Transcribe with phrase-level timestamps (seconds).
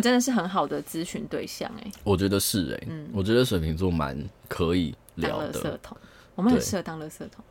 [0.00, 1.92] 真的是很好的咨询对象哎、欸。
[2.04, 4.16] 我觉得是哎、欸，嗯，我觉得水瓶座蛮
[4.48, 5.50] 可以聊的。
[5.52, 5.96] 当垃圾桶，
[6.34, 7.44] 我们很适合当垃圾桶。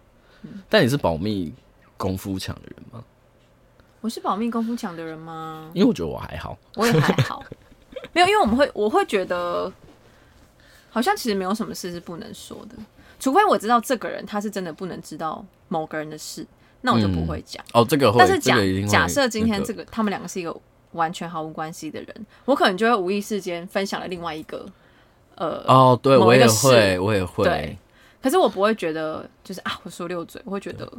[0.44, 1.54] 嗯，但你是保密
[1.98, 3.04] 功夫强的人吗？
[4.02, 5.72] 我是保密功夫强的人吗？
[5.74, 7.44] 因为我觉得我还好，我也还好，
[8.14, 9.72] 没有，因为我们会，我会觉得
[10.90, 12.76] 好像其实没有什么事是不能说的，
[13.20, 16.46] 除非我知道这个人他是真的不能知道某个人的事，
[16.82, 17.82] 那我就不会讲、嗯。
[17.82, 20.56] 哦，这个会，但是假、这个、假设今天这个、那个、他们两个是一个。
[20.96, 24.66] 完全毫无关系的人，我可能就会无意识间分享了另外一个，
[25.36, 27.78] 呃，哦，对我也会，我也会，对，
[28.22, 30.92] 可是我不会觉得就是啊，我说溜嘴，我会觉得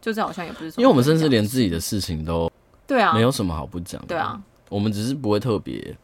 [0.00, 2.50] 就这好像也不是，因为我们甚至连自己的事情都
[2.86, 4.38] 对啊，没有什么好不讲的，对啊，
[4.68, 5.96] 我们只是不会特别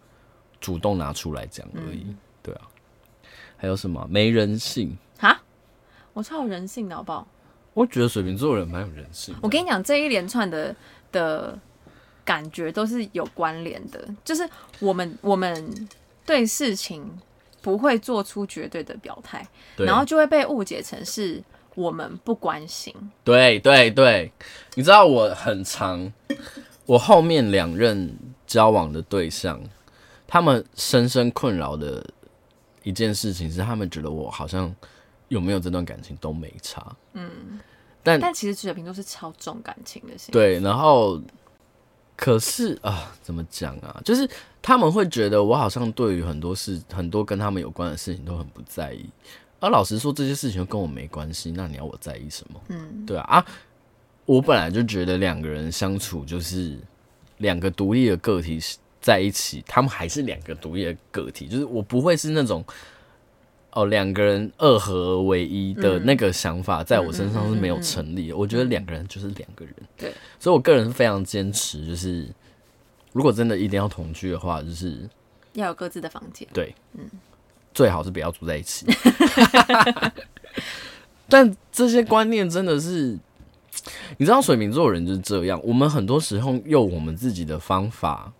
[0.60, 2.06] 主动拿出来讲而已，
[2.42, 2.62] 对啊，
[3.56, 4.96] 还有什么没人性。
[5.18, 5.40] 哈，
[6.12, 7.26] 我超有人性的好不好？
[7.74, 10.74] 我觉得水瓶座人蛮有人性，我跟你讲这一连串的
[11.10, 11.58] 的。
[12.24, 15.88] 感觉都是有关联的，就是我们我们
[16.24, 17.04] 对事情
[17.60, 19.44] 不会做出绝对的表态，
[19.76, 21.42] 然后就会被误解成是
[21.74, 22.94] 我们不关心。
[23.24, 24.32] 对对对，
[24.74, 26.12] 你知道我很常，
[26.86, 29.60] 我后面两任交往的对象，
[30.28, 32.08] 他们深深困扰的
[32.84, 34.72] 一件事情是，他们觉得我好像
[35.26, 36.94] 有没有这段感情都没差。
[37.14, 37.58] 嗯，
[38.02, 41.20] 但但其实水瓶座是超重感情的，对，然后。
[42.16, 44.00] 可是啊，怎么讲啊？
[44.04, 44.28] 就是
[44.60, 49.04] 他们会觉得我好像对于很多事、很多跟他们有关的事情都很不在意。
[49.60, 52.60] 而老实说，这些事情跟我没关系，那你要我在意什么？
[52.68, 53.24] 嗯，对啊。
[53.38, 53.46] 啊，
[54.24, 56.78] 我本来就觉得两个人相处就是
[57.38, 58.60] 两个独立的个体
[59.00, 62.64] 在一起，他们还是两个独立的个体，就是我不会是那种。
[63.74, 68.36] 哦，两个人二合为一的那个想法，在我身上是没有成立的。
[68.36, 72.28] 我觉得两个人就是两个人，对，所以我个人是非常坚持，就是
[73.12, 75.08] 如果真的一定要同居的话，就是
[75.54, 77.10] 要有各自的房间，对，嗯，
[77.72, 78.84] 最好是不要住在一起。
[81.26, 83.18] 但这些观念真的是，
[84.18, 85.58] 你知道，水瓶座人就是这样。
[85.64, 88.30] 我们很多时候用我们自己的方法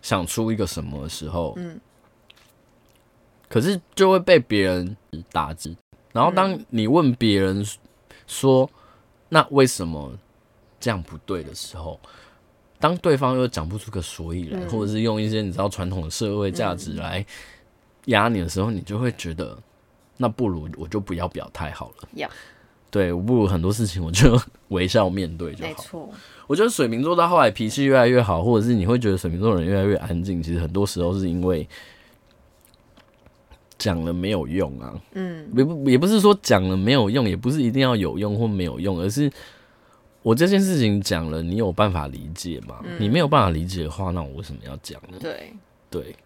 [0.00, 1.78] 想出一个什么的时候，嗯。
[3.48, 4.94] 可是就会被别人
[5.32, 5.74] 打击，
[6.12, 7.64] 然后当你问别人
[8.26, 8.68] 说
[9.30, 10.12] “那为什么
[10.78, 11.98] 这样不对”的时候，
[12.78, 17.24] 当对方又讲不出个所以然，或者是用一些你知道传统的社会价值来
[18.04, 19.56] 压你的时候，你就会觉得
[20.18, 22.08] 那不如我就不要表态好了。
[22.90, 24.38] 对，我不如很多事情我就
[24.68, 25.70] 微笑面对就好。
[25.70, 26.10] 没错，
[26.46, 31.66] 我觉得水瓶座到后来脾气越来越好，或者是你会觉得水瓶座人越来越安静，其实很多时候是因为。
[33.78, 39.30] 讲了没有用啊，嗯，也不也不是说讲了没有用，也不是一定要有用或没有用，而是
[40.22, 42.80] 我这件事情讲了，你有办法理解吗？
[42.82, 45.16] 嗯、你没有办法理解的话，那我为什么要讲呢？
[45.20, 45.52] 对
[45.88, 46.16] 对，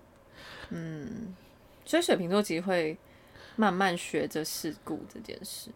[0.70, 1.34] 嗯，
[1.84, 2.96] 所以水瓶座其实会
[3.54, 5.68] 慢慢学着世故这件事。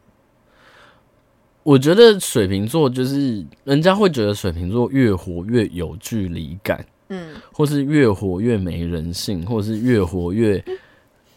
[1.63, 10.65] 我觉得水瓶座就是人家会觉得水瓶座越活越有距离感，嗯，或是越活越没人性，或是越活越。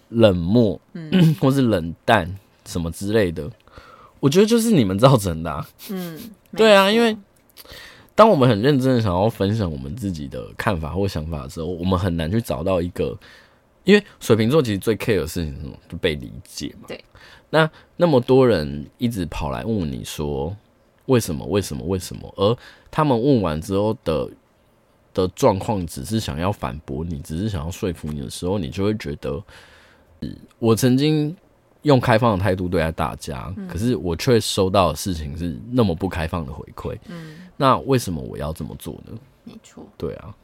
[0.10, 3.50] 冷漠，嗯， 或是冷淡什么之类的，
[4.20, 5.52] 我觉得就是你们造成的。
[5.52, 5.68] 啊。
[5.90, 6.20] 嗯，
[6.56, 7.16] 对啊，因为
[8.16, 13.18] 当我们很认真的想要分享我们自己的看法或想法的时候，我们很难去找到一个，
[13.84, 15.74] 因为水瓶座其实最 care 的事情是什么？
[15.88, 16.86] 就被理解嘛。
[16.88, 17.04] 对。
[17.52, 20.56] 那那么多人一直跑来问你说
[21.06, 21.46] 为什么？
[21.46, 21.84] 为什么？
[21.86, 22.32] 为什么？
[22.36, 22.58] 而
[22.92, 24.30] 他们问完之后的
[25.14, 29.42] 的状况，只是想要反驳你，只是想要说服你的时候，你就会觉得。
[30.60, 31.36] 我曾经
[31.84, 36.98] 用开放的态度对待大家，嗯、可是我却收到的事情是那么不开放的回馈。
[37.08, 39.18] 嗯，那为什么我要这么做呢？
[39.44, 40.36] 没错，对啊。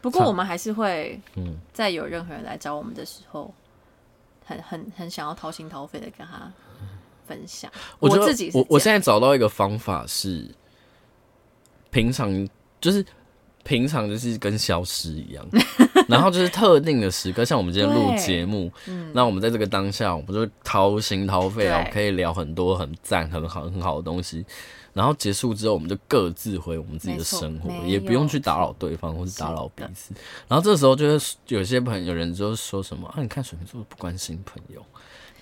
[0.00, 3.52] 不过我们还是会，嗯，在有任何人来找我们的时候，
[4.44, 6.52] 很很很想要掏心掏肺的跟他
[7.26, 7.70] 分享。
[7.98, 10.48] 我自己，我我现在找到一个方法是，
[11.90, 12.48] 平常
[12.80, 13.04] 就是。
[13.66, 15.44] 平常就是跟消失一样，
[16.08, 18.72] 然后就是特定的时刻，像我们今天录节目，
[19.12, 24.44] 那我们在这个当下，我们就掏心掏肺啊，可以聊很多很赞、很好、很好的东西。
[24.92, 30.14] 然后结束之后，我们就各自回我们自己的生活，也不用去打扰对方或是打扰彼此。
[30.48, 34.82] 然后这时候就是有些朋友有人就说什么啊，你看水瓶座不关心朋友。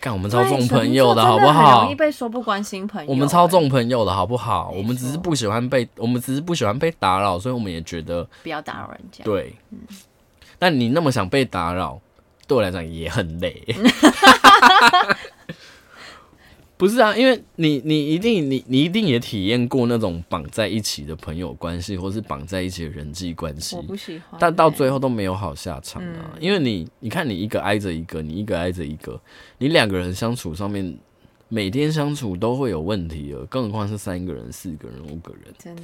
[0.05, 1.85] 看我们超重朋友的好不好？
[1.85, 3.11] 容易被说不关心朋友。
[3.11, 4.71] 我们超重朋友的好不好？
[4.77, 9.25] 我们只是不喜欢被，我们只是不喜欢被打扰，所以我们也觉得不要打扰人家。
[9.25, 9.79] 对，嗯。
[10.59, 11.99] 但你那么想被打扰，
[12.47, 13.65] 对我来讲也很累。
[16.77, 23.77] 不是啊，因为你你一定你你一定也体验过那种绑在一起的朋友关系，或是绑在一起的人际关系。
[23.77, 26.33] 我不喜欢，但到最后都没有好下场啊。
[26.35, 29.19] 嗯、因为你你看你一个挨着一个，你一个挨着一个，
[29.59, 30.99] 你两个人相处上面
[31.49, 35.55] 每天相处都会有问题了，更何况是三个人、四个人、五个人。
[35.57, 35.83] 真的。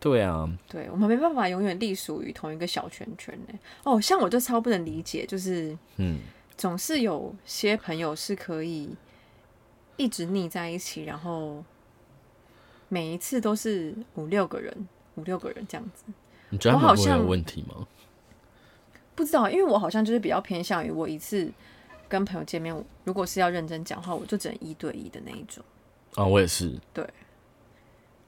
[0.00, 0.50] 对啊。
[0.70, 3.58] 对，我们没办法永远隶属于同一个小圈圈呢。
[3.82, 6.18] 哦，像我就超不能理解，就是嗯，
[6.56, 8.88] 总是有些朋友是可以。
[9.96, 11.62] 一直腻在一起，然后
[12.88, 16.04] 每一次都是五六个人，五六个人这样子。
[16.50, 17.86] 你觉得他们会有问题吗？
[19.14, 21.50] 不知道，因为我好像就是比较偏向于我一次
[22.08, 22.74] 跟朋友见面，
[23.04, 25.64] 如果是要认真讲话，我就只能一对一的那一种。
[26.14, 26.72] 啊，我也是。
[26.92, 27.08] 对。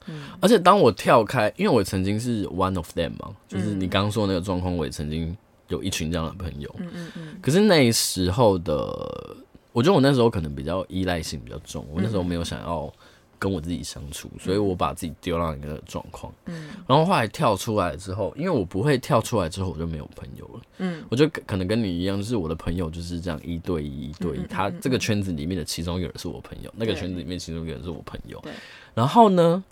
[0.07, 0.29] 嗯。
[0.41, 5.37] 而且当我跳开，因为我曾经是 one of them 嘛，就是你刚刚说的那个状况，我也曾经
[5.69, 6.73] 有一群这样的朋友。
[6.79, 7.39] 嗯嗯嗯。
[7.43, 9.37] 可是那时候的。
[9.77, 12.91] 我觉得我那时候可能比较依赖性比较重，我那时候没有想要
[13.39, 16.33] 跟我自己相处，嗯、所以我把自己丢到一个状况。
[16.47, 20.61] 嗯，然后后来跳出来之后，因为我不会跳出来之后我就没有朋友了。
[20.79, 28.41] 嗯，我就可能跟你一样，就是我的朋友就是这样一对一一对他这个圈子里面的其中一个人是我朋友，嗯、那个圈子里面其中一个人是我朋友。
[28.43, 28.53] 对。
[28.95, 29.63] 然后呢，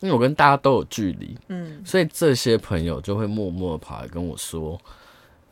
[0.00, 4.76] 因为我跟大家都有距离，嗯，所以这些朋友就会默默跑来跟我说，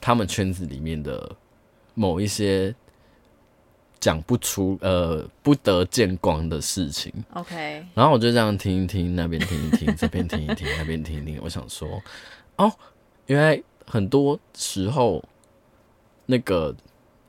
[0.01, 1.37] 他们圈子里面的
[1.95, 2.75] 某一些。
[4.03, 11.39] 讲不出呃不得见光的事情，OK，然后我就这样听一听，那边听一听，这边听一听，那边听一听。
[11.41, 12.03] 我想说，
[12.57, 12.73] 哦，
[13.27, 15.23] 原来很多时候
[16.27, 16.75] 那个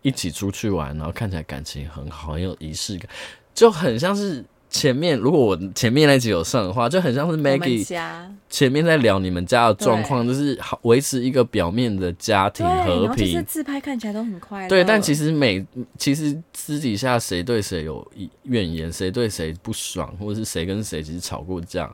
[0.02, 3.08] 一起出去玩，然后看起来感情很好，很有仪式感，
[3.54, 4.44] 就很像是。
[4.74, 7.86] 前面如果我前面那集有上的话，就很像是 Maggie
[8.50, 14.68] 前面在聊你们家的状况，就是好维持一个表面的家庭和平，就是自拍看起来都很快乐。
[14.68, 15.64] 对，但其实每
[16.00, 18.06] 其实私底下谁对谁有
[18.44, 21.94] 怨言，谁对谁不爽，或者是谁跟谁其实吵过架，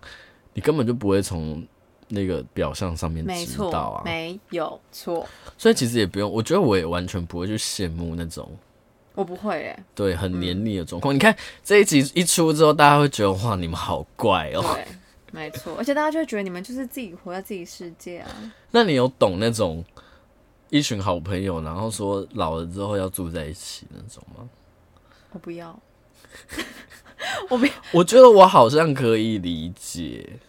[0.54, 1.62] 你根本就不会从
[2.08, 5.28] 那个表象上面知道啊，没有错。
[5.58, 8.50] 所以其实也不用，我觉得我也完全不会去羡慕那种。
[9.20, 11.14] 我不会哎，对，很黏腻的状况。
[11.14, 14.64] 嗯、你看这一集一出之后，大家会觉得哇，你们好怪哦。
[14.74, 14.86] 对，
[15.34, 18.30] 没错，而且大家就会觉得你们就是自己活在自己世界啊。
[18.72, 19.84] 那你有懂那种
[20.70, 24.48] 一群好朋友，然后说老了之后要住在一起那种吗？
[25.34, 25.78] 我不要，
[27.52, 27.74] 我不要。
[27.92, 30.40] 我觉得我好像可以理解，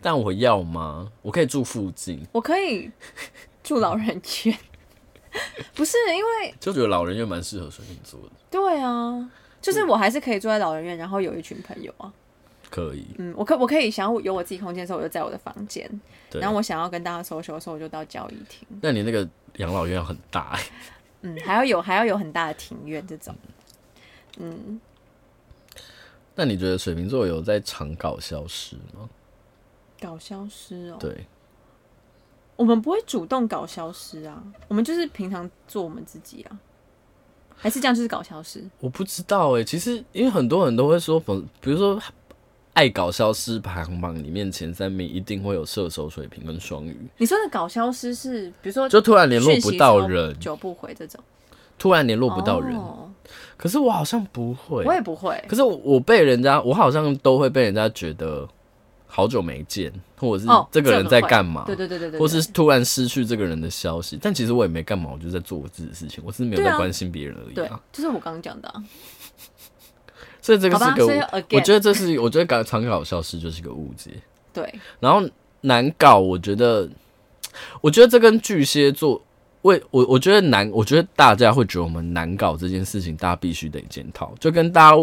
[0.00, 1.12] 但我要吗？
[1.20, 2.90] 我可以住附近，我可以
[3.62, 4.58] 住老人院。
[5.74, 8.30] 不是因为就觉得老人院蛮适合水瓶座的。
[8.50, 9.30] 对啊，
[9.60, 12.12] 就是我还是可以住在老人院，然后有一群朋友啊。
[12.70, 13.06] 可以。
[13.18, 15.88] 嗯，我可我可以想要有我自己空间的时候，我就在我的房间。
[16.30, 16.40] 对。
[16.40, 18.66] 然后我想要跟大家 social 的时候，我就到交易厅。
[18.82, 20.60] 那你那个养老院要很大哎。
[21.22, 23.34] 嗯，还要有还要有很大的庭院这种。
[24.38, 24.80] 嗯。
[26.34, 29.08] 那你觉得水瓶座有在常搞消失吗？
[30.00, 30.96] 搞消失哦。
[31.00, 31.26] 对。
[32.58, 36.58] 我们不会主动搞消失啊，我们就是平常做我们自己啊，
[37.54, 38.64] 还是这样就是搞消失？
[38.80, 41.20] 我不知道哎、欸，其实因为很多人都会说，
[41.60, 41.96] 比如说
[42.72, 46.98] 爱搞消失排行榜里面前三名一定会有射手、水瓶跟双鱼。
[47.16, 51.22] 你说的搞消失是，比如说就突然联络不到人，久不回这种，
[51.78, 52.76] 突然联络不到人。
[52.76, 53.08] 哦、
[53.56, 55.40] 可是我好像不会，我也不会。
[55.48, 58.48] 可是我，我被人家，我好像都会被人家觉得。
[59.10, 61.64] 好久没见，或者是这个人在干嘛？
[61.66, 67.54] 对对对对对，或是突然失去这个人的消息，但其实我也没干嘛，我就在做我自己的事情，我只是没有在关心别人而已。
[67.54, 68.72] 对，就是我刚刚讲的。
[70.40, 71.06] 所以这个是个，
[71.50, 74.12] 我觉得这是，我觉得搞常搞消失就是个误解。
[74.52, 75.28] 对，然后
[75.62, 76.88] 难搞，我觉得，
[77.80, 79.20] 我觉得这跟巨蟹座，
[79.62, 84.96] 为我我觉得难，我觉得大家会觉得我们难搞这件事情，大家必须得检讨，就跟大家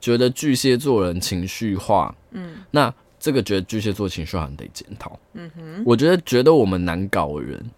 [0.00, 2.92] 觉得巨蟹座人情绪化，嗯，那。
[3.22, 5.16] 这个觉得巨蟹座情绪好像得检讨。
[5.34, 7.70] 嗯哼，我觉得觉得我们难搞的人，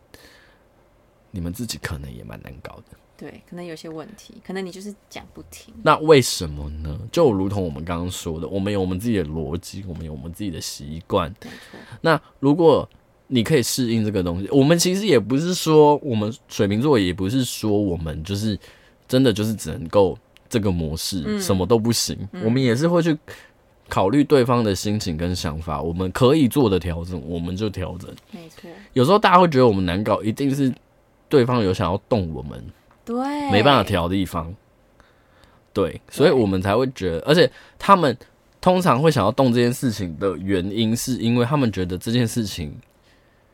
[1.31, 2.97] 你们自己可能也蛮难搞的。
[3.15, 5.75] 对，可能有些问题，可能你就是讲不听。
[5.83, 6.99] 那为什么呢？
[7.13, 11.29] 就如同我们刚刚说的，我们有我们自己的逻辑，我们有我们自己的习惯。
[11.43, 11.79] 没错。
[12.01, 12.89] 那如果
[13.27, 18.59] 你可以适应这个东西，我们其实也不是说我们水瓶座，也不是说我们就是
[19.07, 22.17] 真的就是只能够这个模式，嗯、什么都不行。
[22.33, 23.15] 嗯、我们也是会去。
[23.95, 28.11] 考虑对方的心情跟想法，我们可以做的调整，我们就调整。
[28.33, 28.69] 没错。
[28.93, 30.75] 有时候大家会觉得我们难搞，一定是
[31.29, 32.61] 对方有想要动我们，
[33.05, 33.15] 对，
[33.53, 34.53] 没办法调的地方。
[35.73, 37.49] 对，所以我们才会觉得，而且
[37.79, 38.19] 他们
[38.61, 42.77] 通常会想要动这件事情的原因，是因为他们觉得这件事情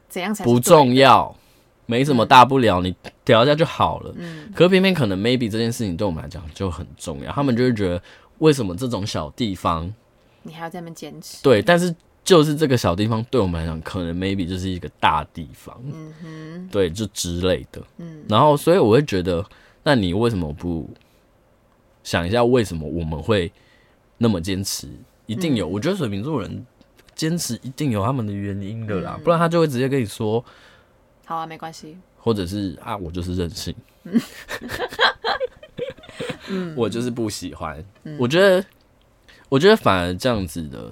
[0.09, 1.37] 怎样才不重要，
[1.85, 2.95] 没什么大不了，你
[3.27, 4.15] 调一下就好了。
[4.17, 4.51] 嗯。
[4.55, 8.03] 可偏偏可能 maybe 这件事情对我们来讲就很重要，他们就会觉得。
[8.41, 9.93] 为什么这种小地方
[10.43, 11.43] 你还要这么坚持？
[11.43, 11.95] 对，但是
[12.25, 19.45] 就是这个小地方对我们来讲，可能 maybe 就是一个大地方，嗯哼，对，就之类的，嗯，然后所以我会觉得，
[19.83, 20.89] 那你为什么不
[22.03, 23.51] 想一下，为什么我们会
[24.19, 24.89] 那么坚持？
[25.27, 26.67] 一定有，嗯、我觉得水瓶座人
[27.15, 30.45] 坚持一定有他们的原因的啦，嗯、不然他就会直接跟你说，
[31.25, 33.75] 好啊，没关系，或者是啊，我就是任性，
[36.49, 37.85] 嗯，我就是不喜欢。
[38.03, 38.65] 嗯、我觉得，
[39.51, 40.91] 我觉得反而这样子的，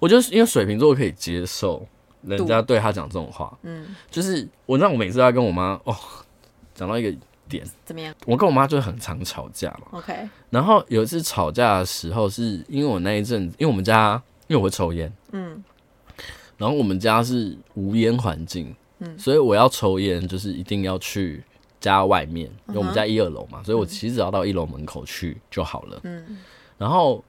[0.00, 1.86] 我觉得因为水瓶座可以接受
[2.22, 5.94] 人家对他讲这种话，嗯，就是我让我每次要跟我妈哦
[6.74, 7.14] 讲到一个。
[7.48, 8.12] 点怎么样？
[8.26, 9.86] 我跟我妈就很常吵架嘛。
[9.92, 10.28] OK。
[10.50, 15.62] 然后有一次吵架的时候，是因为我那一阵，因为我们家因为我会抽烟，嗯。
[16.56, 21.40] 然后我们家是无烟环境，嗯，所以我要抽烟就是一定要去
[21.78, 26.38] 家外面，因为我们家一二楼嘛，所以我其实只要到一楼门口去就好了，嗯。
[26.76, 27.24] 然后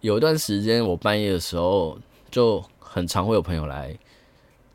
[0.00, 1.98] 有一段时间，我半夜的时候
[2.30, 3.96] 就很常会有朋友来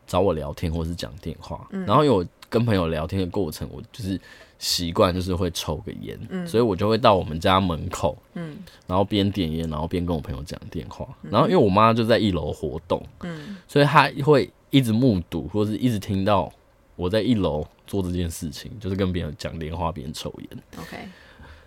[0.06, 4.20] 找我聊天或是讲电话，然后因为我跟朋友聊天的过程，我就是。
[4.58, 8.56] 习惯就是会抽个烟，嗯、所以我就会到我们家门口，嗯、
[8.86, 11.06] 然后边点烟，然后边跟我朋友讲电话。
[11.20, 16.50] 嗯、然后因为我妈就在一楼活动，嗯、所以她会一直目睹或者是一直听到
[16.94, 20.62] 我在一楼做这件事情，就是跟别人讲电话边抽烟。
[20.80, 21.06] OK，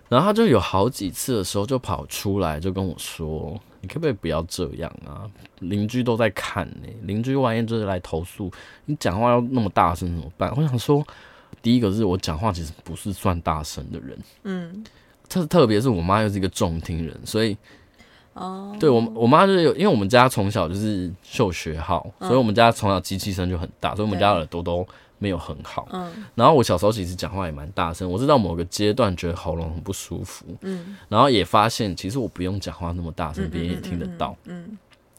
[0.09, 5.23] 然后他就有好几次的时候就跑出来就跟我说：“你可不可以不要这样啊？
[5.59, 8.51] 邻居都在看呢、欸，邻居万一就是来投诉，
[8.85, 11.05] 你讲话要那么大声怎么办？”我想说。
[11.61, 14.83] 第一个是我讲话其实不是算大声的人，嗯，
[15.27, 17.57] 特特别是我妈又是一个重听人，所以，
[18.33, 24.87] 哦，对我我妈就是有，因为我们家从小就是嗅学好，所以我们家从小机器声就很大，所以我们家耳朵都
[25.19, 34.75] 没有很好，嗯，然后我小时候其实讲话也蛮大声，我是到某个阶段觉得喉咙很不舒服，嗯，然后也发现其实我不用讲话那么大声，别人也听得到，嗯，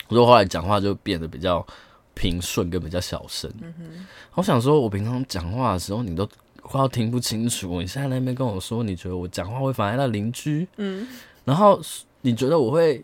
[0.09, 1.65] 所以后来讲话就变得比较。
[2.13, 6.29] 平顺跟比较小声，嗯哼，我想说，我平常讲话的时候，你都
[6.61, 7.81] 快要听不清楚。
[7.81, 11.09] 你现在那边跟我说，你觉得我讲话会妨碍到邻居，嗯，
[11.47, 11.81] 然后
[12.21, 13.03] 你觉得我会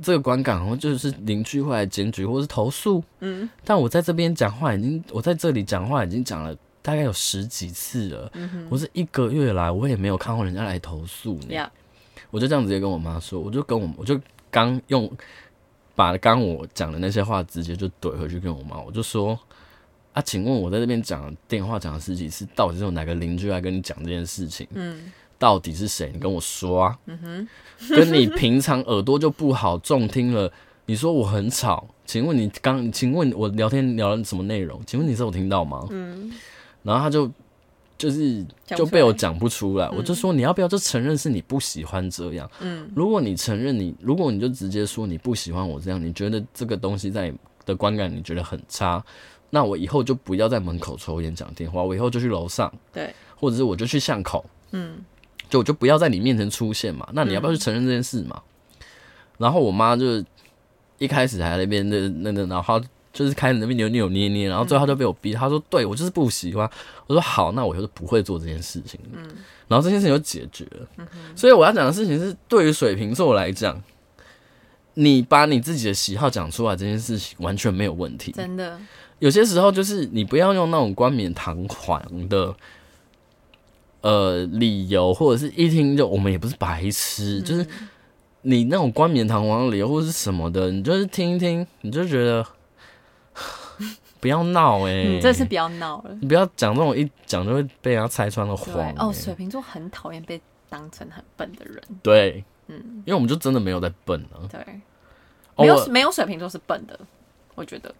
[0.00, 11.68] 这个观感，好像就是邻居会来检举或是投诉，嗯，但我在这边讲话已经，我在这里讲话已经讲了大概有十几次了，嗯哼，我是一个月来，我也没有看过人家来投诉你，Yeah.
[12.30, 14.20] 我就这样直接跟我妈说，我就跟我，我就
[14.50, 15.10] 刚用。
[15.94, 19.38] 把刚我讲的那些话直接就怼回去跟我妈，我就说
[20.14, 24.66] 啊，请问我在这边讲电话讲了十几次，到底是有哪个邻居来跟你讲这件事情？
[24.72, 26.08] 嗯，到底是谁？
[26.14, 26.96] 你跟我说啊。
[27.06, 27.48] 嗯哼，
[27.96, 30.48] 跟你平常耳朵就不好，重听了，
[30.86, 34.80] 你说我很吵，请问你刚，请问我聊天聊了什么内容？
[34.86, 35.84] 请问你是有听到吗？
[35.90, 36.30] 嗯，
[36.84, 37.28] 然后他就。
[37.98, 42.50] 就是就被我讲不出来，我就说你要不要就承认是你不喜欢这样。
[42.60, 49.00] 嗯，如果你承认你，如果你就直接说你不喜欢我这样，你觉得这个东西在你的观感你觉得很差，
[49.50, 54.96] 那我以后就不要在门口抽烟讲电话，我以后就去楼上，对，或者是我就去巷口，嗯，
[55.52, 57.06] 就我就不要在你面前出现嘛。
[57.12, 58.42] 那你要不要去承认这件事嘛？
[59.38, 60.24] 然后我妈就
[60.98, 62.80] 一开始还在那边那那那，然后。
[63.14, 66.66] 就是开始那边扭扭捏捏，然后最后她就被我逼，她说：“对我就是不喜欢。”
[67.06, 69.22] 我说：“好，那我就不会做这件事情。”嗯，
[69.68, 70.88] 然后这件事情就解决了。
[70.96, 71.06] 嗯，
[71.36, 73.78] 所以我要讲的事情是，对于水瓶座来讲，
[74.94, 78.32] 你把你自己的喜好讲出来，这件事情完全没有问题。
[78.32, 78.80] 真的，
[79.18, 82.56] 有些时候就是你不要用那种冠冕堂皇的
[84.02, 87.66] 呃理由，或者是一听就我们也不是白痴，嗯、就是
[88.42, 92.46] 你那种冠冕堂皇的理由或者是什么的，你就是听一听，你就觉得。
[94.20, 95.08] 不要闹哎、欸！
[95.08, 96.16] 你这次不要闹了。
[96.20, 98.94] 你不要讲这种一讲就会被人家拆穿的谎、欸。
[98.96, 101.82] 哦，水瓶座很讨厌被当成很笨的人。
[102.04, 104.46] 对，嗯，因为我们就真的没有在笨啊。
[104.48, 104.60] 对，
[105.56, 106.96] 没有没有水瓶座是笨的，
[107.56, 107.92] 我觉得。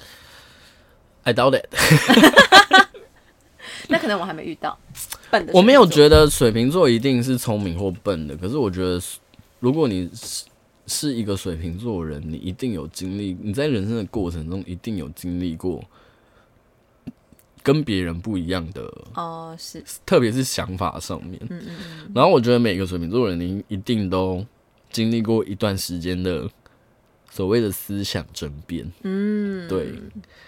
[1.25, 1.67] I doubt it。
[3.89, 4.79] 那可能我还没遇到
[5.31, 5.53] 笨的。
[5.53, 9.01] 我没有觉得水瓶座一定是聪明或笨的，可是我觉得
[9.61, 10.45] 如果你是。
[10.85, 15.83] 是一个水瓶座的人，你一定有经历，你在人生的过程中一定有经历过
[17.63, 18.83] 跟别人不一样的
[19.15, 22.11] 哦，是，特别是想法上面，嗯嗯嗯。
[22.13, 24.45] 然后我觉得每个水瓶座的人，你一定都
[24.91, 26.51] 经历过一段时间的
[27.33, 29.93] 所谓的思想争辩，嗯，对，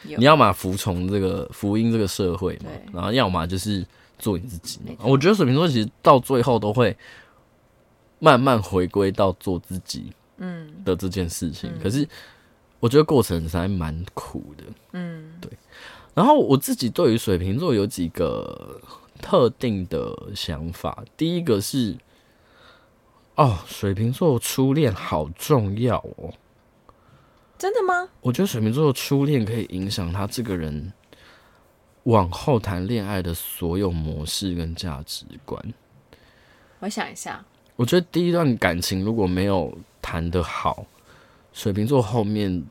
[0.03, 3.85] 你要么服从这个福音这个社会嘛，然后要么就是
[4.19, 4.79] 做你自己。
[4.87, 6.95] 嘛我觉得水瓶座其实到最后都会
[8.19, 10.13] 慢慢回归到做自己。
[10.37, 12.07] 嗯的这件事情，嗯、可是
[12.81, 14.65] 我觉得过程还蛮苦的。
[14.91, 15.49] 嗯，对。
[16.13, 18.81] 然后我自己对于水瓶座有几个
[19.23, 21.05] 特定的想法。
[21.17, 21.97] 第一个是，
[23.37, 26.35] 哦，水瓶座初恋好重要哦。
[27.65, 28.07] 真的吗？
[28.21, 30.93] 我觉得水瓶座的初恋可以影响他这个人
[32.03, 35.59] 往后谈恋爱的所有模式跟价值观。
[36.81, 37.43] 我想一下，
[37.77, 40.85] 我觉得第一段感情如果没有谈得好，
[41.55, 42.63] 水瓶座后面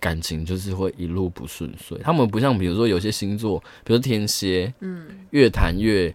[0.00, 1.96] 感情就是会一路不顺遂。
[1.98, 6.12] 他们不像比如说有些星座，比如天蝎，嗯，越谈越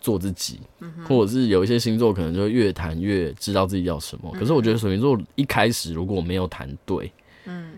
[0.00, 4.30] 做自己，嗯，或者是有一些星座可能就越谈越知道自己要什么。
[4.38, 7.12] 可是我觉得水瓶座一开始如果没有谈对，
[7.44, 7.74] 嗯，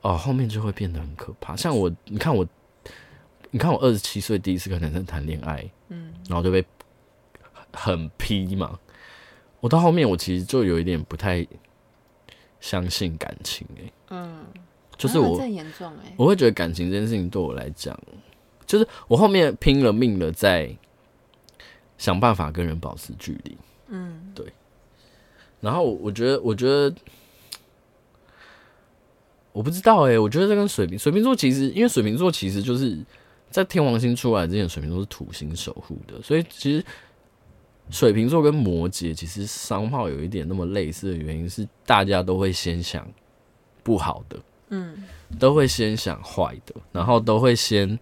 [0.00, 1.54] 哦，后面就会变得很可怕。
[1.54, 2.46] 像我，你看我，
[3.50, 6.64] 你看我二十七岁第一次跟男生谈恋爱，嗯，然后就被
[7.72, 8.78] 很劈嘛。
[9.60, 11.46] 我到后面我其实就有一点不太
[12.60, 14.44] 相信感情，欸，嗯，
[14.96, 15.38] 就是我，
[16.16, 17.96] 我会觉得感情这件事情对我来讲，
[18.66, 20.76] 就是我后面拼了命的在
[21.96, 23.56] 想办法跟人保持距离，
[23.86, 24.52] 嗯，对。
[25.60, 26.92] 然后我觉得，我觉得。
[29.52, 32.98] 我不知道哎、欸，我觉得这跟水瓶水瓶座其实，因为水瓶座其实就是
[33.50, 36.84] 在天王星出来之前，水瓶座是土星守护的，所以其实
[37.90, 43.06] 水瓶座跟摩羯其实商号有一点那么类似的原因是，大家都会先想
[43.82, 44.40] 不好的，
[44.70, 45.04] 嗯，
[45.38, 47.98] 都会先想坏的，然后都会先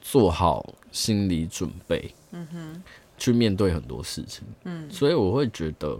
[0.00, 2.82] 做好心理准备，嗯哼，
[3.18, 5.98] 去面对很多事情，嗯，所以我会觉得。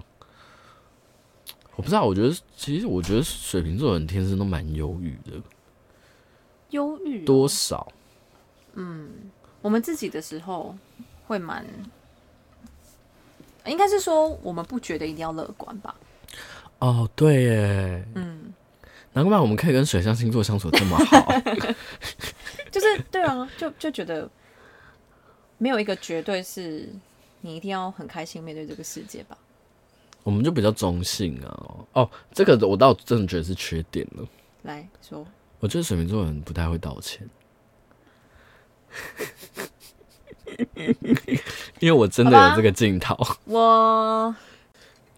[1.79, 5.41] 我不知道，我觉得其实我觉得水瓶座人天生都蛮忧郁的，
[6.71, 7.93] 忧郁多少？
[8.75, 9.09] 嗯，
[9.63, 10.77] 我们自己的时候
[11.29, 11.65] 会蛮，
[13.65, 15.95] 应该是说我们不觉得一定要乐观吧？
[16.81, 18.53] 哦，对耶，嗯，
[19.13, 21.33] 难怪我们可以跟水象星座相处这么好，
[22.73, 24.29] 就是对啊，就就觉得
[25.59, 26.89] 没有一个绝对是
[27.41, 29.39] 你一定要很开心面对这个世界吧。
[30.29, 34.23] 我们就比较中性啊，哦，这个我倒真的觉得是缺点了。
[34.61, 35.27] 来说，
[35.59, 37.27] 我觉得水瓶座人不太会道歉，
[41.81, 43.17] 因为我真的有这个镜头。
[43.47, 44.35] 我，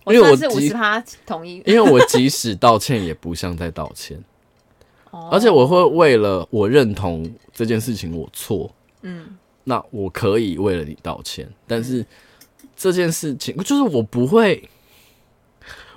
[0.04, 4.22] 我因为我是五十趴同意， 因为我即使道歉也不像在道歉，
[5.10, 12.06] 而且我会为了我认同这件事情我错，嗯，那我可以为了你道歉，但是
[12.76, 14.70] 这件事情就是我不会。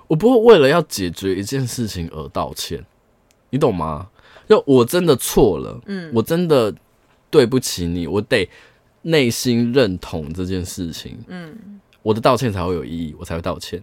[0.08, 2.84] 我不会为了要解决一件事情而道歉，
[3.50, 4.10] 你懂吗？
[4.48, 6.74] 就我真的错了，嗯，我真的
[7.30, 8.48] 对不起你，我得
[9.04, 13.82] 内心认同这件事情，嗯，我的道歉才会有意义，我才会道歉。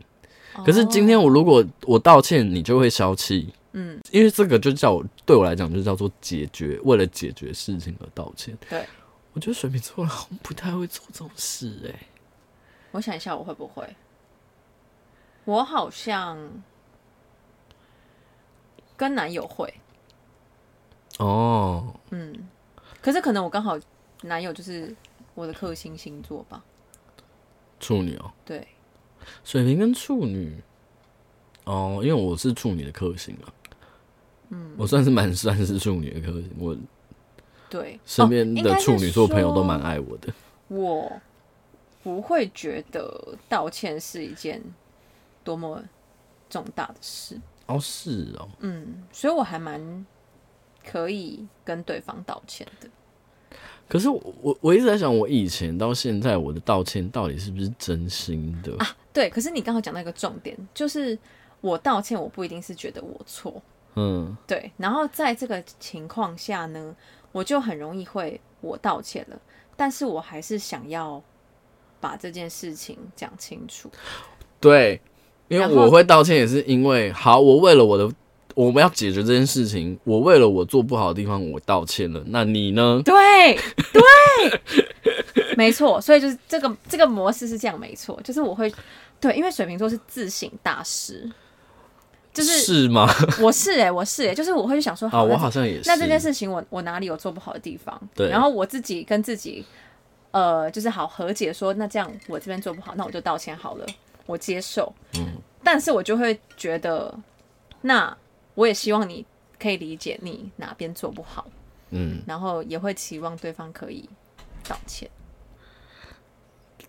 [0.65, 8.57] 可是今天我如果我道歉，你就会消气，嗯，因为这个就叫我对我来讲就叫做解决，为了解决事情而道歉。
[8.69, 8.85] 对，
[9.33, 12.07] 我觉得水瓶座好像不太会做这种事，欸，哎，
[12.93, 13.83] 我想一下，我会不会？
[15.51, 16.39] 我好像
[18.97, 19.75] 跟男友会。
[21.19, 22.49] 哦，嗯，
[23.03, 23.77] 可是可能我刚好
[24.23, 24.95] 男友就是
[25.35, 26.63] 我的克星星座吧，
[27.81, 28.69] 处女哦，对，
[29.43, 30.63] 水瓶跟处女
[31.65, 33.53] 哦，因为我是处女的克星啊，
[34.51, 36.77] 嗯，我算是蛮算是处女的克星，我
[37.69, 37.99] 对。
[38.07, 40.33] 身边的处女座朋友都蛮爱我的，
[40.69, 41.21] 哦，我
[42.05, 44.63] 不会觉得道歉是一件。
[45.43, 45.83] 多么
[46.49, 50.05] 重大的事哦，是哦，嗯，所以我还蛮
[50.85, 52.89] 可以跟对方道歉的。
[53.89, 58.97] 可是我我我一直在想，我以前到现在，我的道歉到底是不是真心的啊？
[59.13, 61.19] 对，可是你刚好讲到一个重点，就是
[61.61, 63.61] 我道歉，我不一定是觉得我错，
[63.97, 64.71] 嗯，对。
[64.77, 66.95] 然后在这个情况下呢，
[67.33, 69.41] 我就很容易会我道歉了，
[69.77, 71.21] 但是我还是想要
[72.01, 73.91] 把这件事情讲清楚，
[74.61, 75.01] 对。
[75.51, 78.09] 因为我会道歉，也是因为好，我为了我的，
[78.55, 82.23] 我们要解决这件事情，我为了我做不好的地方，我道歉了。
[82.29, 83.03] 那你呢？
[83.05, 83.15] 对
[83.93, 86.01] 对， 没错。
[86.01, 88.17] 所以就是这个这个模式是这样，没错。
[88.23, 88.73] 就是我会
[89.21, 91.29] 对，因为水瓶座是自省大师，
[92.33, 93.13] 就是是吗？
[93.43, 95.89] 我是哎、欸，我是哎、欸，就是我会去想说，好，我好像也是。
[95.89, 98.01] 那这件事情我，我我哪里有做不好的地方？
[98.15, 99.65] 对，然后我自己跟自己，
[100.31, 103.87] 呃，就是好和解说，那这样我这边做不好，那我就道歉好了。
[104.31, 107.13] 我接受，嗯，但是我就会觉得，
[107.83, 108.17] 那
[108.55, 109.27] 我也希望你
[109.59, 111.47] 可以理解你哪边做不好，
[111.91, 114.09] 嗯，然后也会期望对方可以
[114.69, 115.11] 道歉。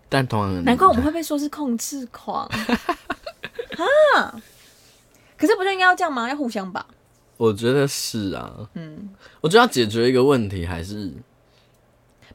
[0.07, 2.45] 但同样，难怪我们会被说是控制狂
[4.15, 4.41] 啊！
[5.37, 6.29] 可是不就应该要这样吗？
[6.29, 6.85] 要互相吧？
[7.37, 11.11] 我觉得是啊，嗯，我觉得要解决一个问题还是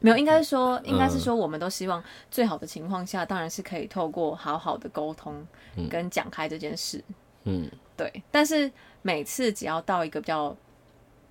[0.01, 5.45] 没有，应该是说，应该是说，我们都希望最好的情况下，当然是可以透过好好的沟通
[5.89, 7.03] 跟讲开这件事。
[7.43, 8.23] 嗯，对。
[8.31, 10.55] 但是每次只要到一个比较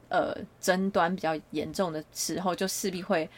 [0.09, 3.29] 呃争端比较严重的时候，就势必会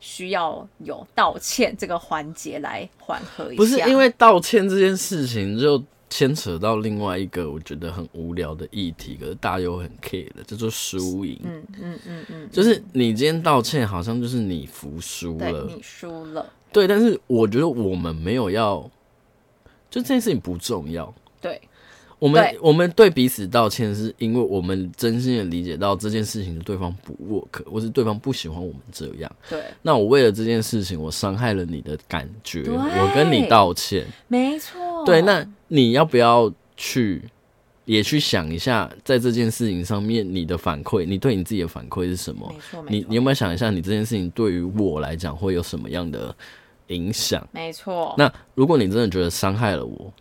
[0.00, 3.62] 需要有道歉这个环节来缓和一下。
[3.62, 5.82] 不是因为道歉这件事情就。
[6.08, 11.38] 牵扯到另外一个我觉得很无聊的议题，可是大家又很 care 的，叫做输赢。
[11.42, 16.46] 嗯嗯嗯嗯，就是你今天道歉，好像就是你服输了，你输了。
[16.72, 18.80] 对，但是我觉得我们没有要，
[19.90, 21.12] 就这件事情不重要。
[21.40, 21.60] 对。
[22.18, 29.30] 我们我们对彼此道歉，是因为我们真心的理解到这件事情的对方不 work，或是对方不喜欢我们这样。
[29.50, 29.62] 对。
[29.82, 34.06] 那我为了这件事情，我伤害了你的感觉，我跟你道歉。
[34.28, 35.04] 没错。
[35.04, 37.22] 对，那你要不要去
[37.84, 42.50] 也去想一下，在这件事情上面，你的反馈，你对你自己的反馈是什么？
[42.50, 42.84] 没错。
[42.88, 46.34] 你你有没有想一下，你这件事情对于我来讲会有什么样的
[46.86, 47.46] 影响？
[47.52, 48.14] 没错。
[48.16, 50.12] 那如果你真的觉得伤害了我，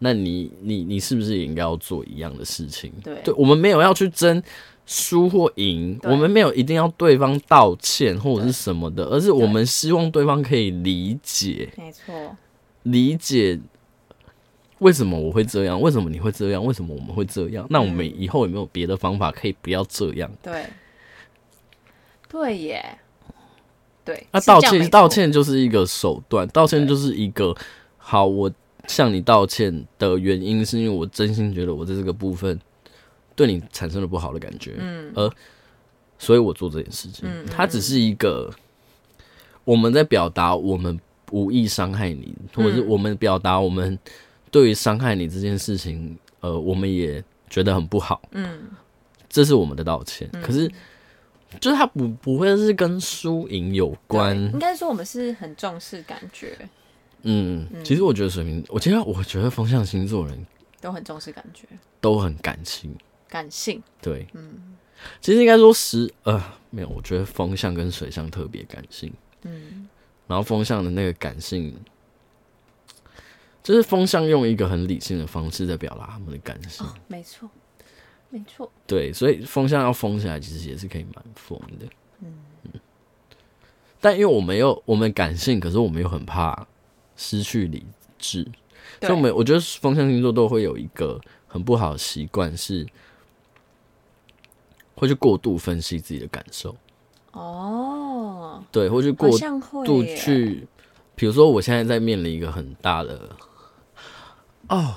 [0.00, 2.92] 那你你你是不是也应该要做一样的事情？
[3.02, 4.40] 对，对，我们没有要去争
[4.86, 12.36] 输或赢，我们没有一定要对方道歉或者是什么的，而是我们希望对方可以理解，没错，
[12.84, 13.58] 理解
[14.78, 17.66] 为什么我会这样，为什么你会这样，为什么我们会这样？
[17.68, 20.30] 那我们以后有没有别的方法可以不要这样？
[20.40, 20.64] 对，
[22.28, 22.98] 对耶，
[24.04, 27.52] 对，那道歉道歉就是一个手段，道歉就是一个
[27.96, 28.48] 好我。
[28.88, 32.58] 向你道歉的原因，是因为我真心觉得我在这个部分
[33.36, 35.30] 对你产生了不好的感觉，嗯，而
[36.18, 38.52] 所以我做这件事情，嗯，它只是一个
[39.62, 40.98] 我们在表达我们
[41.30, 43.96] 无意伤害你，或者是我们表达我们
[44.50, 48.58] 对于伤害你这件事情，呃，我们也觉得很不好，嗯，
[49.28, 50.66] 这是我们的道歉，可是
[51.60, 56.56] 就是它不不会是跟输赢有关，应该说我们是很重视感觉。
[57.22, 60.46] 嗯，其实我觉得水瓶，我其实我觉得风象星座人
[60.80, 61.66] 都很重视感觉，
[62.00, 62.94] 都很感性，
[63.28, 63.82] 感性。
[64.00, 64.76] 对，嗯，
[65.20, 69.88] 其实应该说十呃没有，我觉得风象跟水象特别感性，嗯，
[70.26, 71.74] 然后风象的那个感性，
[73.62, 77.50] 就是风象用一个很理性的方式在表达他们的感性，哦，没错，
[78.30, 81.86] 没错，对，所以风象要疯起来，其实也是可以蛮疯的，
[82.20, 82.32] 嗯。
[82.62, 82.70] 嗯，
[84.00, 86.66] 但因为我们又我们感性，可是我们又很怕。
[87.18, 87.84] 失去理
[88.16, 88.44] 智，
[89.00, 92.86] 所以我们我觉得风象星座都会有一个很不好的习惯，是
[94.94, 96.74] 会去过度分析自己的感受。
[97.32, 99.28] 哦，对，会去过
[99.84, 100.66] 度去，
[101.16, 103.36] 比如说我现在在面临一个很大的，
[104.68, 104.94] 哦，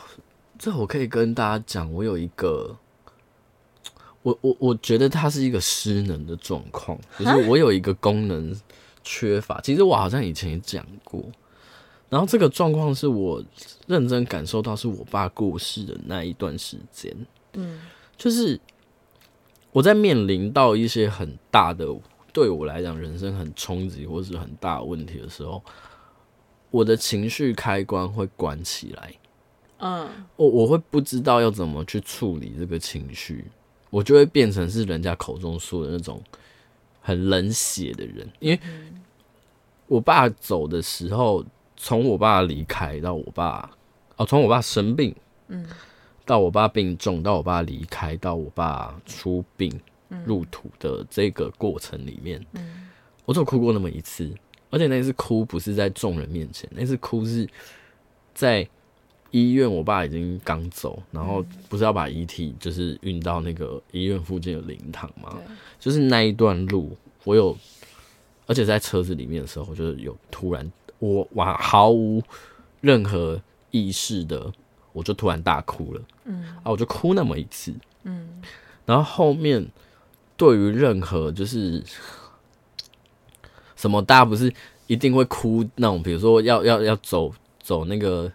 [0.60, 2.78] 这我可以跟大家讲，我有一个，
[4.22, 8.56] 我我我觉得它是一个失能的状况，就是我有一个功能
[9.04, 9.60] 缺乏。
[9.62, 11.24] 其实我好像以前也讲过。
[12.12, 13.42] 然后这个状况是我
[13.88, 17.16] 认真感受到，是我爸过世的那一段时间，
[17.54, 17.80] 嗯，
[18.18, 18.60] 就是
[19.72, 21.88] 我在面临到一些很大的，
[22.34, 25.64] 对我来讲人生很冲击或是很大的问题的时候，
[26.70, 29.14] 我的情绪开关会关起来，
[29.78, 33.46] 嗯，我我会不知道要怎么去处理这个情绪，
[33.90, 36.22] 我就会变成是人家口中说的那种
[37.00, 38.60] 很冷血的人，因为
[39.88, 41.46] 我爸走的时候。
[41.84, 43.68] 从我爸离开到我爸，
[44.16, 45.16] 哦，从我爸生病，
[45.48, 45.66] 嗯，
[46.24, 49.82] 到我爸病重，到我爸离开，到我爸出殡
[50.24, 52.88] 入土的这个过程里面，嗯，
[53.26, 54.32] 我只有哭过那么一次，
[54.70, 57.50] 而且那次哭不是在众人面前，那次哭是
[58.36, 58.66] 在
[59.32, 65.36] 医院，我爸已经刚走，然后不是要把遗体就是运到那个医院附近的灵堂吗？
[65.80, 67.58] 就是那一段路，我有，
[68.46, 70.72] 而且在车子里面的时候，就是有突然。
[71.02, 72.22] 我完毫无
[72.80, 74.52] 任何意识的，
[74.94, 76.02] 我就突然大哭了。
[76.26, 77.74] 嗯，啊，我就哭那么一次。
[78.04, 78.40] 嗯，
[78.86, 79.68] 然后后面
[80.38, 81.84] 对于任何就是
[83.76, 84.54] 什么，大家不是
[84.86, 88.32] 一定会哭那种，比如说要要要走走那个，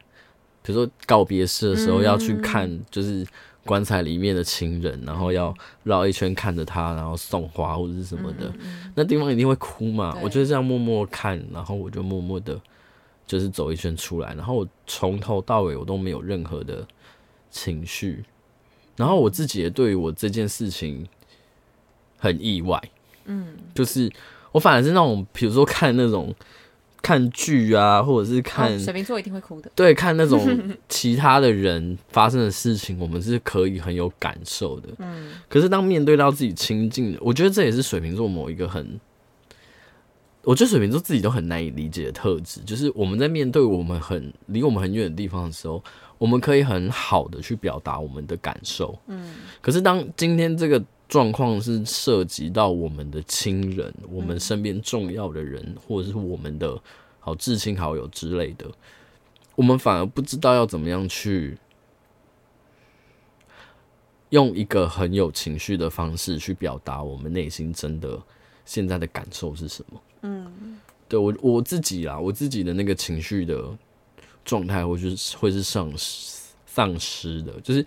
[0.62, 3.24] 比如说告别式的时候要去看，就是
[3.66, 5.52] 棺材里面的亲人，然后要
[5.82, 8.50] 绕一圈看着他，然后送花或者是什么的，
[8.94, 10.16] 那地方一定会哭嘛。
[10.22, 12.58] 我就是这样默默看，然后我就默默的，
[13.26, 16.86] 就是走一圈出来，然后我从头到尾我都没有任何的
[17.50, 18.24] 情绪，
[18.96, 21.06] 然后我自己也对于我这件事情
[22.18, 22.82] 很意外，
[23.24, 24.10] 嗯，就是
[24.52, 26.34] 我反而是那种，比如说看那种。
[27.06, 29.70] 看剧啊，或者是看、哦、水瓶座一定会哭的。
[29.76, 30.44] 对，看那种
[30.88, 34.88] 其他的人发生的事情，我们是可以很有感受的。
[34.98, 38.98] 嗯，可是当面对到自己亲近的，我觉得这也是水瓶座某一个很
[40.42, 45.80] 我觉得水瓶座自己都很难以理解的特质，就是我们在面对我们很离我们很远的地方的时候，
[46.18, 48.98] 我们可以很好的去表达我们的感受。
[49.06, 56.80] 嗯，可是当今天这个状况是涉及到我们的亲人、我们身边重要的人，或者是我们的
[57.20, 58.66] 好至亲好友之类的，
[59.54, 61.58] 我们反而不知道要怎么样去。
[64.30, 68.20] 用一个很有情绪的方式去表达我们内心真的
[68.64, 70.00] 现在的感受是什么？
[70.22, 73.70] 嗯，对我我自己啦，我自己的那个情绪的
[74.44, 77.52] 状态，我觉得会是丧失丧失的。
[77.60, 77.86] 就是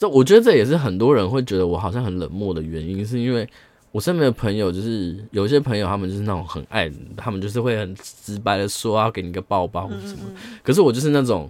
[0.00, 3.48] 这，我觉得这也是很多人会觉得我好像很冷漠的原因，是因为
[3.92, 10.24] 我身边的朋友，就是有些朋友他们就是那种很爱，他们就是会很直白的说要给你个抱抱什么。
[10.62, 11.48] 可是我就是那种。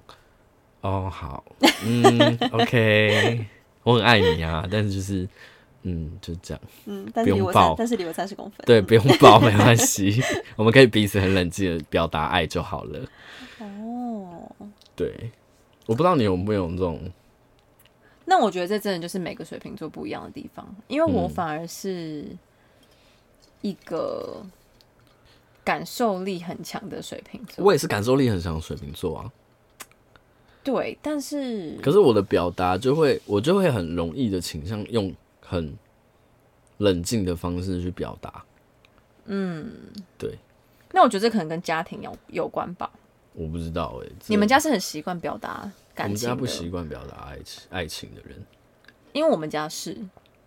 [0.83, 1.45] 哦，好，
[1.85, 3.45] 嗯，OK，
[3.85, 5.29] 我很爱你啊，但是就是，
[5.83, 10.23] 嗯，就这样，嗯，不用抱，但是离我三十公分，对，不用抱，没关 系，
[10.57, 12.99] 我们可以彼此很冷静的表达爱就好了。
[13.59, 14.51] 哦，
[14.97, 15.31] 对，
[15.85, 16.99] 我不知道你有没有这种，
[18.31, 22.25] 那我觉得这真的就是每个水瓶座不一样的地方，因为我反而是
[23.61, 24.40] 一个
[25.64, 29.33] 感受力很强的水瓶座，我也是感受力很强的水瓶座啊。
[30.62, 35.77] 对，但是可是我的表达就会，我就会很容易的倾向用很
[36.79, 38.45] 冷静的方式去表达。
[39.25, 39.73] 嗯，
[40.16, 40.38] 对。
[40.93, 42.88] 那我觉得这可能跟家庭有有关吧。
[43.33, 46.07] 我不知道哎、欸，你们家是很习惯表达感情？
[46.07, 48.45] 我们家不习惯表达爱情，爱情的人。
[49.12, 49.97] 因为我们家是，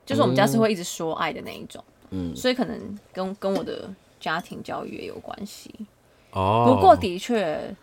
[0.05, 1.83] 就是我们家是会一直说爱的那一种。
[2.11, 5.73] 嗯，所以可能跟跟我的家庭教育也有关系。
[6.31, 7.75] 哦，不过的确，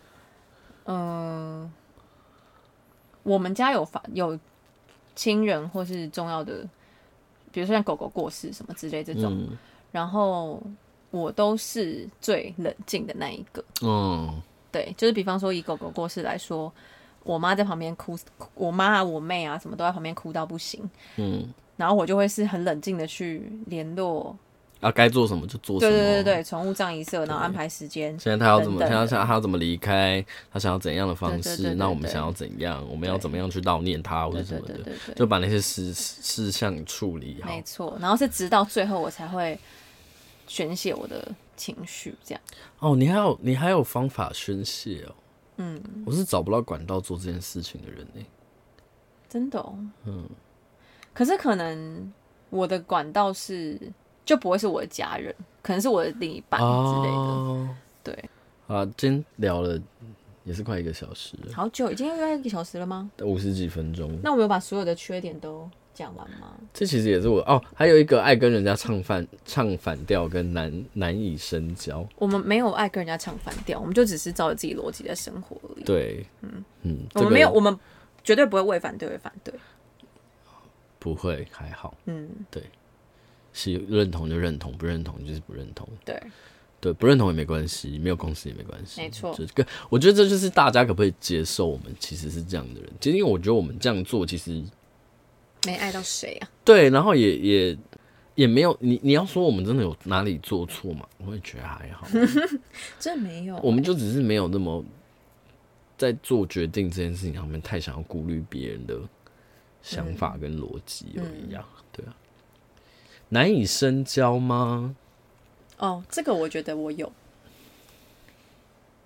[0.85, 1.71] 嗯、呃。
[3.23, 4.35] 我们家有发有
[5.15, 6.67] 亲人或是重要的，
[7.51, 9.55] 比如说像狗狗过世什么之类这种，嗯、
[9.91, 10.59] 然后
[11.11, 13.63] 我都是最冷静的那一个。
[13.83, 16.71] 嗯，对，就是比方说以狗狗过世来说，
[17.23, 18.17] 我妈在旁边哭，
[18.55, 20.81] 我妈啊、我妹啊什么都在旁边哭到不行。
[21.17, 24.35] 嗯，然后我就会是很冷静的去联络。
[24.79, 25.91] 啊，该做什么就做什么。
[25.91, 28.09] 对对对对，宠物葬仪社，然后安排时间。
[28.19, 28.83] 现在他要怎么？
[28.83, 30.25] 他要想他要怎么离开？
[30.51, 31.75] 他想要怎样的方式？
[31.75, 32.83] 那我们想要怎样？
[32.89, 35.13] 我们要怎么样去悼念他或者什么的？
[35.15, 37.47] 就把那些事事项处理好。
[37.51, 39.59] 没错，然后是直到最后我才会
[40.51, 42.41] 宣泄我的情绪，这样。
[42.79, 45.15] 哦，你还有你还有方法宣泄哦。
[45.57, 48.25] 嗯，我是找不到管道做这件事情的人呢。
[49.29, 49.73] 真的哦。
[50.05, 50.27] 嗯。
[51.13, 52.11] 可是可能
[52.49, 53.79] 我的管道是。
[54.23, 56.67] 就不会是我的家人，可能是我的另一半之
[57.01, 57.17] 类的。
[57.17, 58.29] 哦、对，
[58.67, 59.81] 啊，今天聊了
[60.43, 63.09] 也是快一个小时了，好久，已经要一个小时了吗？
[63.23, 64.17] 五十几分钟。
[64.23, 66.53] 那我们有把所有的缺点都讲完吗？
[66.73, 72.07] 这其实也是我哦，还有一个爱跟人家唱反唱反调，跟难难以深交。
[72.17, 75.83] 我们没有爱跟人家唱反调，我们就只是照着自己逻辑在生活而已。
[75.83, 77.79] 对，嗯嗯，嗯我们没有，这个、我们
[78.23, 79.53] 绝对不会为反对而反对，
[80.99, 81.95] 不会，还好。
[82.05, 82.63] 嗯，对。
[83.53, 85.85] 是认同就认同，不认同就是不认同。
[86.05, 86.17] 对，
[86.79, 89.01] 对，不认同也没关系，没有公司也没关系。
[89.01, 92.89] 没错，这个我觉得这就是大家可不可以接受我们其实是这样的人。
[93.01, 94.63] 其实因为我觉得我们这样做其实
[95.65, 96.49] 没爱到谁啊。
[96.63, 97.77] 对，然后也也
[98.35, 101.07] 也没有你你要说我们真的有哪里做错嘛？
[101.25, 102.07] 我也觉得还好，
[102.99, 103.57] 真的没有。
[103.57, 104.83] 我们就只是没有那么
[105.97, 108.99] 在做决定这件事情上面太想要顾虑别人的
[109.81, 111.65] 想法跟逻辑而已啊。
[111.77, 112.15] 嗯、对啊。
[113.29, 114.95] 难以深交吗？
[115.77, 117.11] 哦，这个我觉得我有，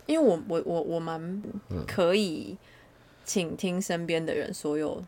[0.08, 1.42] 因为我我我我蛮
[1.88, 2.58] 可以
[3.24, 5.04] 倾听身边的人所有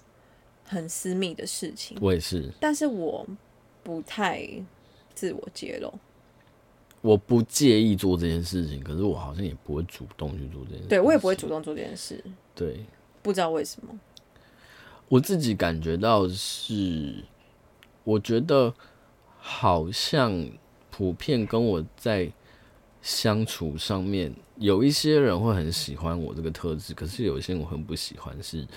[0.67, 1.97] 很私密的事情。
[1.99, 3.25] 我也是，但是我
[3.83, 4.47] 不太
[5.15, 5.91] 自我揭露。
[7.01, 10.87] 我不介意做这件事情，可是我好像也不会主动去做这件事。
[10.87, 12.23] 对，我也不会主动做这件事。
[12.53, 12.85] 对，
[13.23, 13.99] 不知道为什么。
[15.07, 17.23] 我自己感觉到是，
[18.03, 18.73] 我觉得。
[19.49, 20.45] 好像
[20.91, 22.29] 普遍跟我在
[23.01, 28.67] 相处上面，有一些人会很喜欢我这个特质，可是有一些人我很不喜欢，是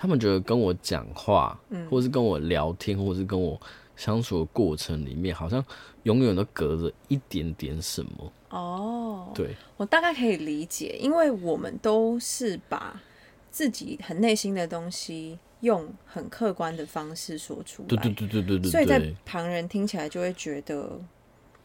[0.00, 1.58] 他们觉得跟我讲话，
[1.90, 3.60] 或是跟我聊天，或是跟我
[3.96, 5.64] 相处的过程里面，好像
[6.04, 8.32] 永远都隔着一点点什么。
[8.50, 13.02] 哦，对，我大概可以理解，因为我们都是把
[13.50, 15.40] 自己很内心的东西。
[15.62, 20.96] 用很客观的方式说出来，对对对对对对，所以在旁人听起来就会觉得，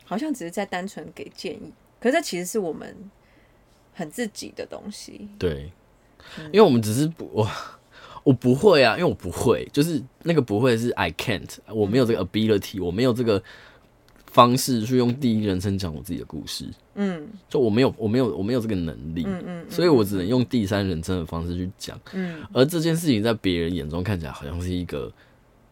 [0.04, 2.98] 好像只是在单纯给建议，可是这其实是我们
[3.94, 5.30] 很自己的东西。
[5.38, 5.72] 对，
[6.46, 7.48] 因为我们只是不，我
[8.24, 13.42] 我不会啊，因为我不会，就是那个不会是 I can't，我没有这个 ability，我没有这个
[14.32, 25.12] 方式去用第一人称讲我自己的故事，嗯，就我没有，我没有，我没有这个能力，嗯嗯，所以我只能用第三人称的方式去讲，嗯，而这件事情在别人眼中看起来好像是一个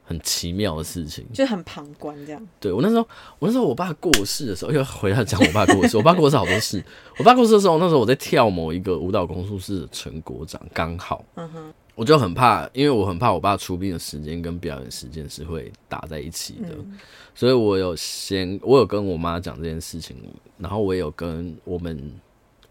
[0.03, 2.47] 很奇妙的事情，就很旁观这样。
[2.59, 3.07] 对，我那时候，
[3.39, 6.83] 我那时候我爸过世的时候，又回来讲我爸过世，我爸过世好多事，
[7.17, 11.73] 我爸过世的时候，那时候我在跳某一个舞蹈工作室的成果展，刚好，嗯哼。
[12.01, 16.97] 我就很怕，因为我很怕我爸出殡的时间跟表演时间是会打在一起的，嗯、
[17.35, 20.17] 所以我有先，我有跟我妈讲这件事情，
[20.57, 22.11] 然后我也有跟我们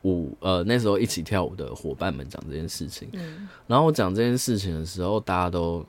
[0.03, 5.87] 舞呃那时候一起跳舞的伙伴们讲这件事情，嗯、然后我讲这件事情的时候，大家都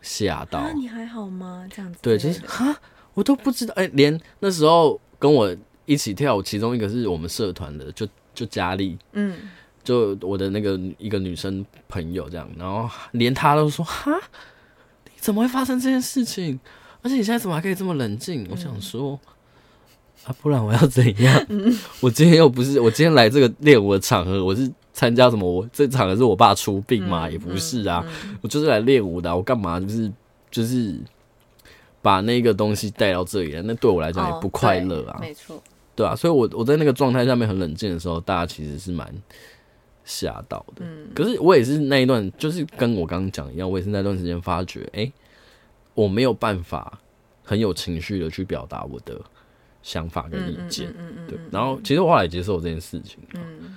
[0.00, 0.58] 吓到。
[0.60, 1.68] 啊，你还好吗？
[1.70, 1.98] 这样子。
[2.00, 2.74] 对，就是哈，
[3.12, 9.36] 我都不知道，哎、欸，连那时候跟我一起跳舞，其中一个是我们社团的，就就佳丽，嗯。
[9.88, 14.12] 就我的那个一个女生朋友这样，然后连她都说：“哈，
[15.06, 16.60] 你怎么会发生这件事情？
[17.00, 19.18] 而且你现在怎么还可以这么冷静？”嗯、我想说
[20.26, 21.46] 啊，不然我要怎样？
[21.48, 25.50] 嗯、我今天又不是我今天来这个练舞的场合，我是参加什么？
[25.50, 27.26] 我这场合是我爸出殡嘛？
[27.26, 29.34] 嗯、也不是啊，嗯、我就是来练舞的、啊。
[29.36, 30.12] 我干嘛就是
[30.50, 31.00] 就是
[32.02, 33.62] 把那个东西带到这里来？
[33.62, 35.62] 那对我来讲也不快乐啊，哦、没错，
[35.96, 36.14] 对啊。
[36.14, 39.10] 所以我我在那个状态下面很冷静的时候，大家其实是蛮。
[40.10, 45.12] 吓到的，嗯，可是我也是那一段，就是跟我刚刚讲一样，我也是那段时间发觉，哎、欸，
[45.92, 46.98] 我没有办法
[47.44, 49.20] 很有情绪的去表达我的
[49.82, 51.38] 想法跟意见，嗯嗯，对。
[51.50, 53.76] 然后其实我后来接受这件事情，嗯，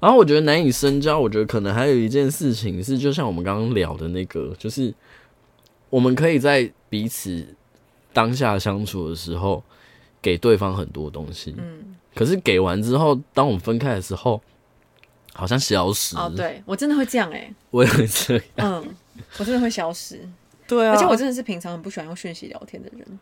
[0.00, 4.94] 然后我觉得难以深交，我觉得可能还有一件事情是，就像我们刚刚聊的那个，就是
[5.90, 7.46] 我们可以在彼此
[8.14, 9.62] 当下相处的时候
[10.22, 14.40] 给对方很多东西，嗯，可是给完之后，当我们分开的时候。
[15.36, 16.16] 好像消失。
[16.16, 18.94] 哦，对我真的会这样哎、欸，我也会这样，嗯，
[19.38, 20.20] 我真的会消失，
[20.66, 23.18] 对啊，而且我真的是平常很不喜欢用讯息聊天的人，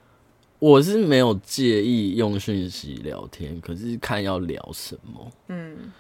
[0.59, 5.93] 我是没有介意用讯息聊天，可是看要聊什么，嗯，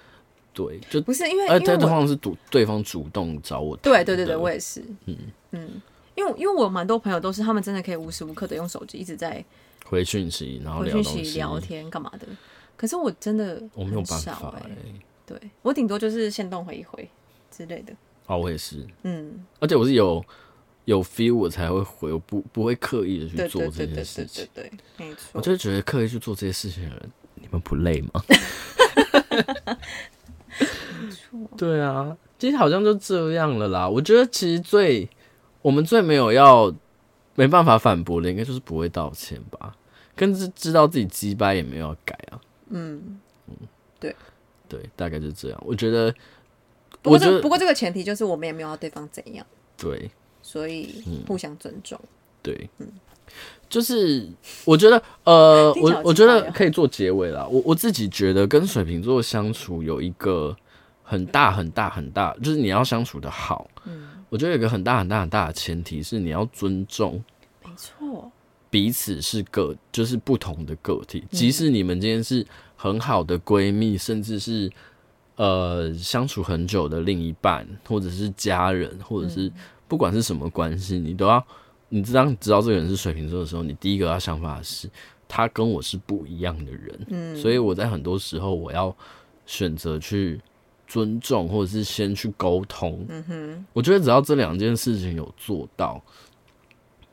[0.52, 5.16] 对，就不是因为，哎，对方是主对方主动找我，对对对对，我也是，嗯。
[5.56, 5.80] 嗯，
[6.16, 9.44] 因为因为我蛮多朋友都是他们真的可以无时无刻的用手机一直在
[9.84, 12.26] 回讯息，然后聊讯息聊天干嘛的，
[12.76, 14.76] 可是我真的我没有办法哎、欸。
[15.26, 17.08] 对，我顶多就是限动回一回
[17.50, 17.94] 之类的。
[18.26, 18.86] 哦，我也是。
[19.02, 20.24] 嗯，而且我是有
[20.84, 24.46] 有 feel 我才会回，我不不会刻意的去做这件事情。
[24.54, 25.30] 对，对，对，没错。
[25.32, 28.22] 我就是觉得刻意去做这些事情的人，你们不累吗？
[31.00, 31.56] 没错。
[31.56, 33.88] 对啊，其实好像就这样了啦。
[33.88, 35.08] 我觉得其实最
[35.62, 36.74] 我们最没有要
[37.34, 39.76] 没办法反驳的，应该就是不会道歉吧？
[40.14, 42.40] 跟知知道自己鸡掰也没有要改啊。
[42.68, 43.56] 嗯嗯，
[43.98, 44.14] 对。
[44.74, 45.62] 对，大概就是这样。
[45.64, 46.12] 我觉得，
[47.00, 49.46] 不过这不过这个前提就是我们也没有要对方怎样。
[49.76, 50.10] 对，
[50.42, 51.96] 所以互相尊重。
[52.02, 52.08] 嗯、
[52.42, 52.88] 对，嗯，
[53.68, 54.28] 就是
[54.64, 57.46] 我觉得，呃，我我觉得可以做结尾啦。
[57.48, 60.56] 我我自己觉得跟水瓶座相处有一个
[61.04, 63.70] 很大很大很大，就是你要相处的好。
[63.84, 67.22] 嗯，我觉得有一个很大很大很大的前提是你要尊重。
[68.74, 72.44] 彼此是个就是不同的个体，即使你们今天是。
[72.76, 74.70] 很好的闺蜜，甚至是
[75.36, 79.50] 呃相处很久的另一半，或者是家人，或者是
[79.88, 81.42] 不管是什么关系，你都要
[81.88, 84.90] 你知道知道这个人是水瓶座的时候，你第一个要想法是
[85.26, 88.94] 他跟我是不一样的人，嗯，所以我在很多时候我要
[89.46, 90.38] 选择去
[90.86, 96.02] 尊重，或者是先去沟通，嗯哼，我觉得只要这两件事情有做到，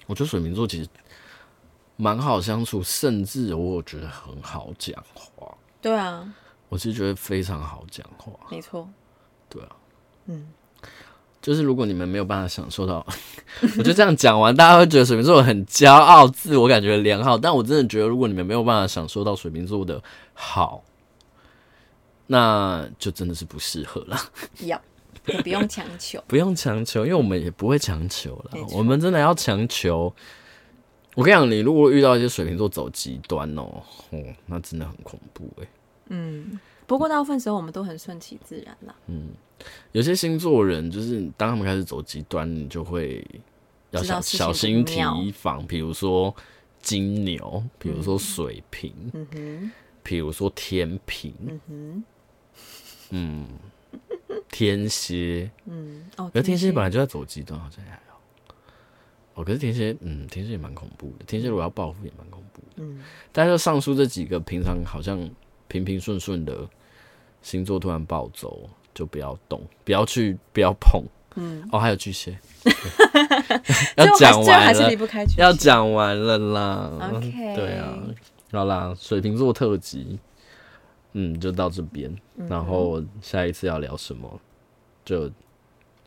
[0.05, 0.89] 我觉得水瓶座其实
[2.01, 5.47] 蛮好相处，甚至我觉得很好讲话。
[5.79, 6.27] 对啊，
[6.67, 8.33] 我其实觉得非常好讲话。
[8.49, 8.89] 没错，
[9.47, 9.69] 对啊，
[10.25, 10.47] 嗯，
[11.43, 13.05] 就是如果你们没有办法享受到，
[13.77, 17.37] 我就这样讲完，大家会觉得水瓶座很骄傲、自我感觉良好。
[17.37, 20.01] 但我真的觉得，如果你们没有办法享受到水瓶座的
[20.33, 20.83] 好，
[22.25, 24.17] 那就真的是不适合了。
[24.61, 24.81] 要，
[25.27, 28.57] 也不用强求， 不用强求，因为我们也不会强求了。
[28.71, 30.11] 我们真的要强求。
[31.15, 35.67] 我跟你讲，你如果遇到一些水瓶座走极端哦，哦，那真的很恐怖哎。
[36.07, 36.57] 嗯，
[36.87, 38.95] 不过大部分时候我们都很顺其自然啦。
[39.07, 39.29] 嗯，
[39.91, 43.25] 有些星座人就是当他们开始走极端，你就会
[43.89, 46.33] 要小小心提防，比如说
[46.81, 52.03] 金牛，比如说水瓶，嗯哼，比如说天平，嗯哼，
[53.09, 53.47] 嗯，
[54.49, 57.83] 天蝎，嗯，哦，而天蝎本来就在走极端，好像。
[59.33, 61.25] 哦，可是天蝎，嗯，天蝎也蛮恐怖的。
[61.25, 62.83] 天蝎如果要报复，也蛮恐怖的。
[62.83, 62.99] 嗯，
[63.31, 65.29] 但是上述这几个平常好像
[65.67, 66.67] 平平顺顺的
[67.41, 71.03] 星座突然暴走，就不要动，不要去，不要碰。
[71.35, 72.37] 嗯，哦，还有巨蟹。
[73.95, 74.91] 要讲完了，
[75.37, 77.11] 要讲完了啦。
[77.13, 77.97] OK， 对啊，
[78.51, 80.19] 好啦，水瓶座特辑，
[81.13, 82.13] 嗯，就到这边。
[82.49, 84.41] 然后下一次要聊什么，
[85.05, 85.31] 就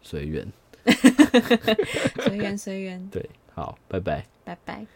[0.02, 0.46] 随缘。
[2.22, 3.08] 随缘随缘。
[3.10, 4.24] 对好拜拜。
[4.44, 4.86] 拜拜。